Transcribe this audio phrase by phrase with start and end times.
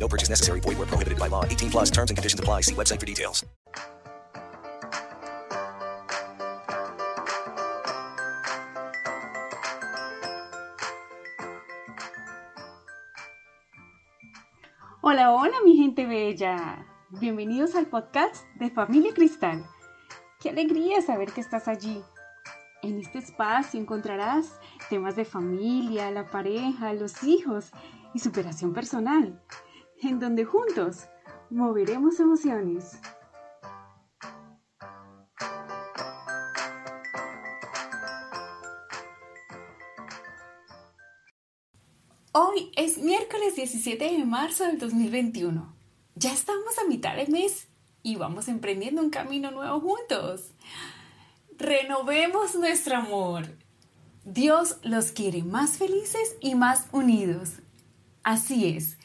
[0.00, 0.60] No purchase necessary.
[0.60, 1.44] Void where prohibited by law.
[1.44, 2.62] 18 plus terms and conditions apply.
[2.62, 3.44] See website for details.
[15.02, 16.86] Hola, hola mi gente bella.
[17.20, 19.64] Bienvenidos al podcast de Familia Cristal.
[20.40, 22.02] Qué alegría saber que estás allí.
[22.82, 24.58] En este espacio encontrarás
[24.88, 27.72] temas de familia, la pareja, los hijos
[28.14, 29.42] y superación personal,
[30.02, 31.08] en donde juntos
[31.50, 32.98] moveremos emociones.
[42.32, 45.74] Hoy es miércoles 17 de marzo del 2021.
[46.14, 47.68] Ya estamos a mitad del mes
[48.02, 50.52] y vamos emprendiendo un camino nuevo juntos.
[51.58, 53.46] Renovemos nuestro amor.
[54.24, 57.54] Dios los quiere más felices y más unidos.
[58.22, 58.96] Así es,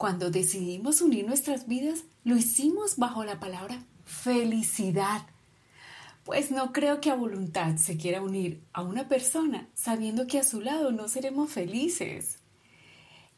[0.00, 5.26] cuando decidimos unir nuestras vidas, lo hicimos bajo la palabra felicidad.
[6.24, 10.42] Pues no creo que a voluntad se quiera unir a una persona sabiendo que a
[10.42, 12.38] su lado no seremos felices.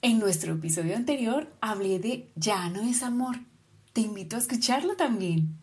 [0.00, 3.36] En nuestro episodio anterior hablé de ya no es amor.
[3.92, 5.58] Te invito a escucharlo también.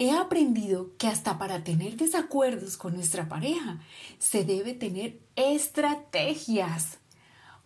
[0.00, 3.78] He aprendido que hasta para tener desacuerdos con nuestra pareja
[4.18, 6.98] se debe tener estrategias,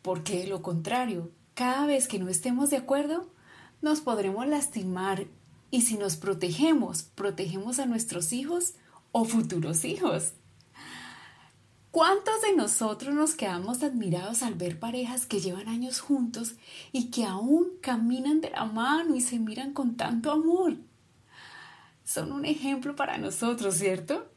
[0.02, 3.28] porque de lo contrario, cada vez que no estemos de acuerdo,
[3.82, 5.26] nos podremos lastimar
[5.70, 8.76] y si nos protegemos, protegemos a nuestros hijos
[9.12, 10.32] o futuros hijos.
[11.90, 16.54] ¿Cuántos de nosotros nos quedamos admirados al ver parejas que llevan años juntos
[16.92, 20.78] y que aún caminan de la mano y se miran con tanto amor?
[22.04, 24.32] Son un ejemplo para nosotros, ¿cierto?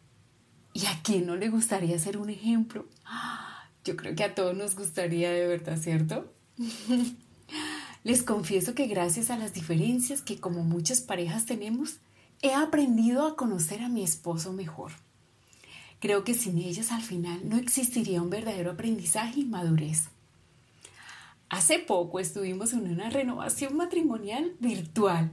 [0.73, 2.85] ¿Y a quién no le gustaría ser un ejemplo?
[3.85, 6.29] Yo creo que a todos nos gustaría de verdad, ¿cierto?
[8.03, 11.97] Les confieso que gracias a las diferencias que como muchas parejas tenemos,
[12.41, 14.91] he aprendido a conocer a mi esposo mejor.
[15.99, 20.09] Creo que sin ellas al final no existiría un verdadero aprendizaje y madurez.
[21.49, 25.31] Hace poco estuvimos en una renovación matrimonial virtual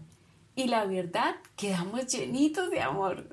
[0.54, 3.28] y la verdad quedamos llenitos de amor.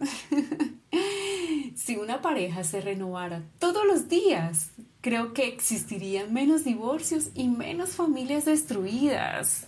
[1.76, 4.72] si una pareja se renovara todos los días,
[5.02, 9.68] creo que existirían menos divorcios y menos familias destruidas.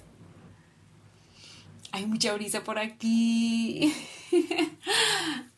[1.92, 3.94] Hay mucha brisa por aquí.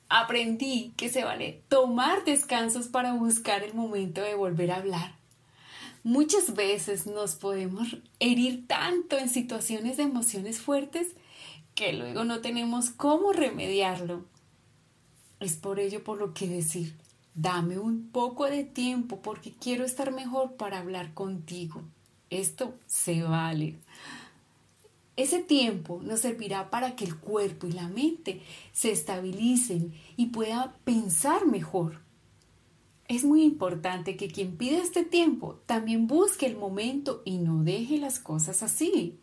[0.09, 5.15] Aprendí que se vale tomar descansos para buscar el momento de volver a hablar.
[6.03, 11.09] Muchas veces nos podemos herir tanto en situaciones de emociones fuertes
[11.75, 14.25] que luego no tenemos cómo remediarlo.
[15.39, 16.95] Es por ello por lo que decir,
[17.33, 21.81] dame un poco de tiempo porque quiero estar mejor para hablar contigo.
[22.29, 23.77] Esto se vale.
[25.17, 30.75] Ese tiempo nos servirá para que el cuerpo y la mente se estabilicen y pueda
[30.83, 31.99] pensar mejor.
[33.07, 37.97] Es muy importante que quien pida este tiempo también busque el momento y no deje
[37.97, 39.19] las cosas así,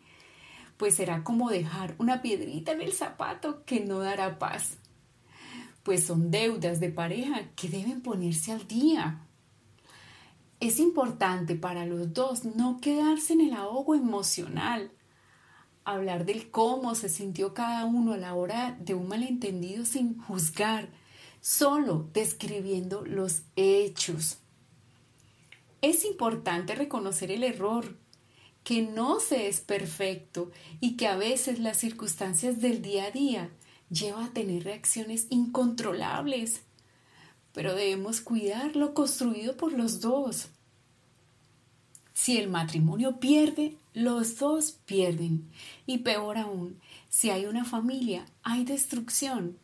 [0.77, 4.77] pues será como dejar una piedrita en el zapato que no dará paz,
[5.83, 9.25] pues son deudas de pareja que deben ponerse al día.
[10.59, 14.91] Es importante para los dos no quedarse en el ahogo emocional,
[15.85, 20.89] hablar del cómo se sintió cada uno a la hora de un malentendido sin juzgar,
[21.41, 24.39] solo describiendo los hechos.
[25.81, 27.97] Es importante reconocer el error,
[28.63, 30.51] que no se es perfecto
[30.81, 33.49] y que a veces las circunstancias del día a día
[33.89, 36.61] llevan a tener reacciones incontrolables,
[37.53, 40.49] pero debemos cuidar lo construido por los dos.
[42.13, 45.49] Si el matrimonio pierde, los dos pierden.
[45.85, 49.57] Y peor aún, si hay una familia, hay destrucción.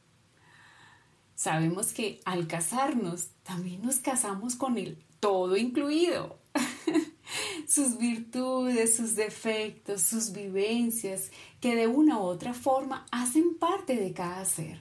[1.35, 6.37] Sabemos que al casarnos, también nos casamos con el todo incluido.
[7.67, 11.31] sus virtudes, sus defectos, sus vivencias,
[11.61, 14.79] que de una u otra forma hacen parte de cada ser.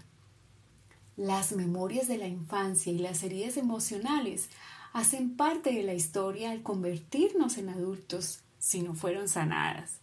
[1.17, 4.49] Las memorias de la infancia y las heridas emocionales
[4.93, 10.00] hacen parte de la historia al convertirnos en adultos si no fueron sanadas.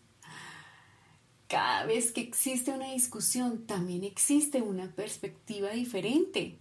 [1.48, 6.58] Cada vez que existe una discusión, también existe una perspectiva diferente.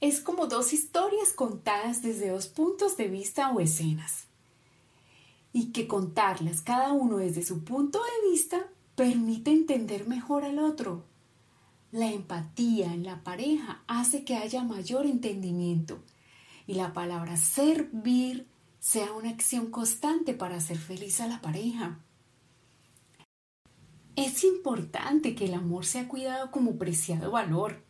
[0.00, 4.26] Es como dos historias contadas desde dos puntos de vista o escenas.
[5.58, 11.06] Y que contarlas cada uno desde su punto de vista permite entender mejor al otro.
[11.90, 16.02] La empatía en la pareja hace que haya mayor entendimiento
[16.66, 18.46] y la palabra servir
[18.80, 22.00] sea una acción constante para hacer feliz a la pareja.
[24.14, 27.82] Es importante que el amor sea cuidado como preciado valor.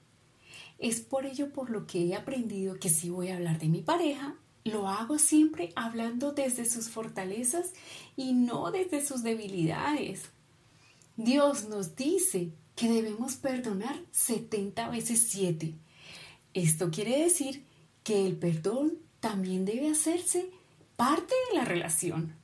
[0.79, 3.83] Es por ello por lo que he aprendido que si voy a hablar de mi
[3.83, 4.37] pareja,
[4.67, 7.73] lo hago siempre hablando desde sus fortalezas
[8.17, 10.31] y no desde sus debilidades.
[11.17, 15.75] Dios nos dice que debemos perdonar 70 veces 7.
[16.55, 17.65] Esto quiere decir
[18.03, 20.51] que el perdón también debe hacerse
[20.97, 22.35] parte de la relación.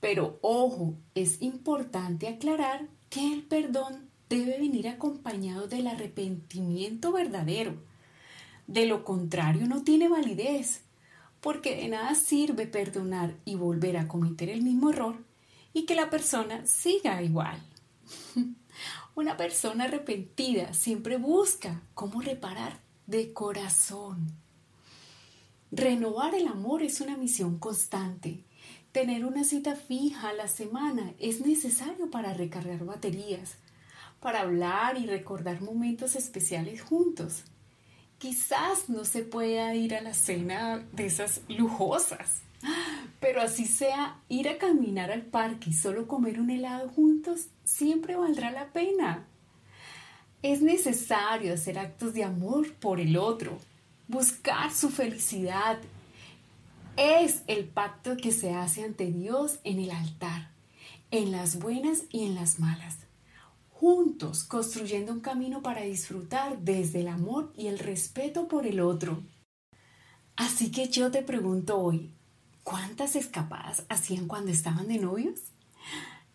[0.00, 7.74] Pero ojo, es importante aclarar que el perdón debe venir acompañado del arrepentimiento verdadero.
[8.66, 10.82] De lo contrario no tiene validez,
[11.40, 15.16] porque de nada sirve perdonar y volver a cometer el mismo error
[15.72, 17.60] y que la persona siga igual.
[19.14, 24.32] Una persona arrepentida siempre busca cómo reparar de corazón.
[25.70, 28.44] Renovar el amor es una misión constante
[28.92, 33.54] Tener una cita fija a la semana es necesario para recargar baterías,
[34.18, 37.44] para hablar y recordar momentos especiales juntos.
[38.20, 42.42] Quizás no se pueda ir a la cena de esas lujosas,
[43.18, 48.16] pero así sea, ir a caminar al parque y solo comer un helado juntos siempre
[48.16, 49.24] valdrá la pena.
[50.42, 53.56] Es necesario hacer actos de amor por el otro,
[54.06, 55.78] buscar su felicidad
[56.98, 60.50] es el pacto que se hace ante Dios en el altar,
[61.10, 62.98] en las buenas y en las malas,
[63.80, 69.22] juntos construyendo un camino para disfrutar desde el amor y el respeto por el otro.
[70.36, 72.12] Así que yo te pregunto hoy,
[72.62, 75.40] ¿cuántas escapadas hacían cuando estaban de novios?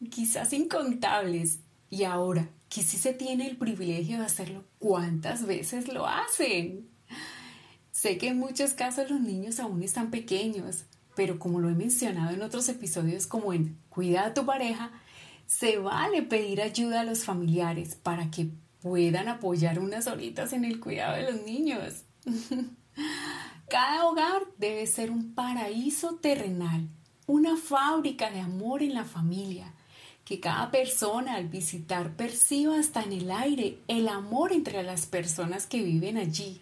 [0.10, 1.60] Quizás incontables.
[1.92, 6.90] Y ahora, que si se tiene el privilegio de hacerlo, ¿cuántas veces lo hacen?
[7.92, 12.34] Sé que en muchos casos los niños aún están pequeños, pero como lo he mencionado
[12.34, 14.92] en otros episodios como en Cuida a tu pareja,
[15.48, 18.50] se vale pedir ayuda a los familiares para que
[18.82, 22.04] puedan apoyar unas horitas en el cuidado de los niños.
[23.70, 26.88] Cada hogar debe ser un paraíso terrenal,
[27.28, 29.74] una fábrica de amor en la familia,
[30.24, 35.68] que cada persona al visitar perciba hasta en el aire el amor entre las personas
[35.68, 36.62] que viven allí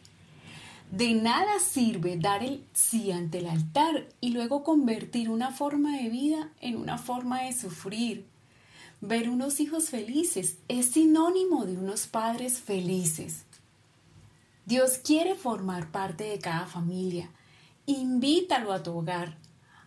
[0.94, 6.10] de nada sirve dar el sí ante el altar y luego convertir una forma de
[6.10, 8.28] vida en una forma de sufrir.
[9.06, 13.44] Ver unos hijos felices es sinónimo de unos padres felices.
[14.66, 17.30] Dios quiere formar parte de cada familia.
[17.86, 19.38] Invítalo a tu hogar.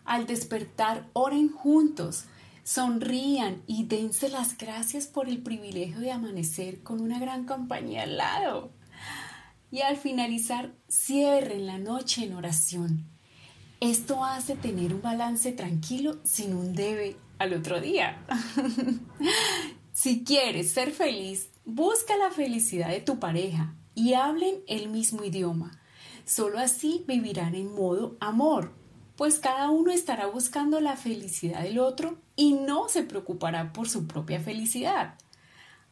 [0.05, 2.25] Al despertar, oren juntos,
[2.63, 8.17] sonrían y dense las gracias por el privilegio de amanecer con una gran compañía al
[8.17, 8.69] lado
[9.71, 13.16] y al finalizar cierren la noche en oración.
[13.79, 18.25] Esto hace tener un balance tranquilo sin un debe al otro día.
[19.93, 25.79] si quieres ser feliz, busca la felicidad de tu pareja y hablen el mismo idioma.
[26.25, 28.73] Solo así vivirán en modo amor,
[29.15, 34.07] pues cada uno estará buscando la felicidad del otro y no se preocupará por su
[34.07, 35.15] propia felicidad.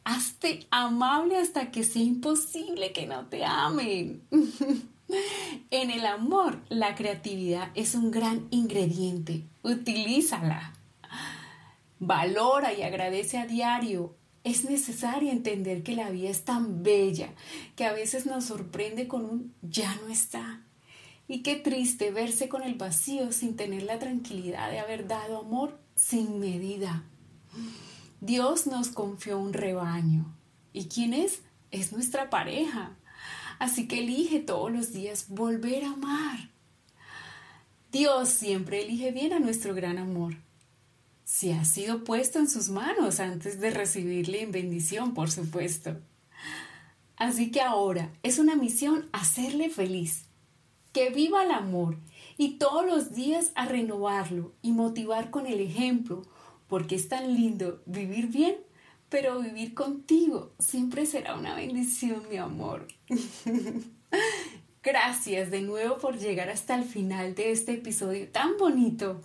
[0.03, 4.23] Hazte amable hasta que sea imposible que no te amen.
[5.71, 9.43] en el amor, la creatividad es un gran ingrediente.
[9.63, 10.73] Utilízala.
[11.99, 14.15] Valora y agradece a diario.
[14.43, 17.29] Es necesario entender que la vida es tan bella
[17.75, 20.61] que a veces nos sorprende con un ya no está.
[21.27, 25.79] Y qué triste verse con el vacío sin tener la tranquilidad de haber dado amor
[25.95, 27.03] sin medida.
[28.21, 30.35] Dios nos confió un rebaño.
[30.73, 31.41] ¿Y quién es?
[31.71, 32.95] Es nuestra pareja.
[33.59, 36.49] Así que elige todos los días volver a amar.
[37.91, 40.35] Dios siempre elige bien a nuestro gran amor.
[41.23, 45.97] Si ha sido puesto en sus manos antes de recibirle en bendición, por supuesto.
[47.17, 50.25] Así que ahora es una misión hacerle feliz,
[50.91, 51.97] que viva el amor
[52.37, 56.23] y todos los días a renovarlo y motivar con el ejemplo,
[56.67, 58.57] porque es tan lindo vivir bien,
[59.15, 62.85] pero vivir contigo siempre será una bendición, mi amor.
[64.83, 69.21] Gracias de nuevo por llegar hasta el final de este episodio tan bonito,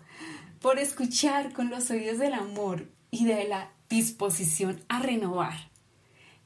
[0.61, 5.57] por escuchar con los oídos del amor y de la disposición a renovar.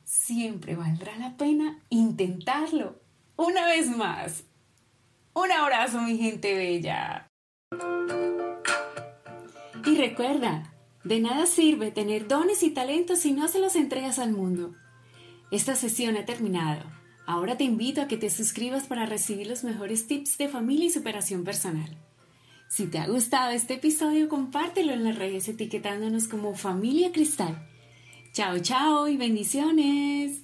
[0.05, 2.99] Siempre valdrá la pena intentarlo.
[3.37, 4.45] Una vez más.
[5.35, 7.29] Un abrazo, mi gente bella.
[9.85, 10.74] Y recuerda,
[11.05, 14.75] de nada sirve tener dones y talentos si no se los entregas al mundo.
[15.51, 16.83] Esta sesión ha terminado.
[17.27, 20.91] Ahora te invito a que te suscribas para recibir los mejores tips de familia y
[20.91, 21.97] superación personal.
[22.69, 27.69] Si te ha gustado este episodio, compártelo en las redes etiquetándonos como Familia Cristal.
[28.33, 30.44] Chao, chao y bendiciones.